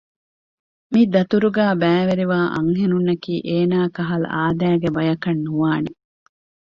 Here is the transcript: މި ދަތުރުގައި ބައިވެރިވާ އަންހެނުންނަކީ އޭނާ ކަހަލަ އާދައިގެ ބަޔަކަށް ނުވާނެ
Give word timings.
މި 0.91 1.01
ދަތުރުގައި 1.13 1.75
ބައިވެރިވާ 1.81 2.39
އަންހެނުންނަކީ 2.55 3.33
އޭނާ 3.49 3.77
ކަހަލަ 3.95 4.27
އާދައިގެ 4.35 4.89
ބަޔަކަށް 4.95 5.41
ނުވާނެ 5.45 5.91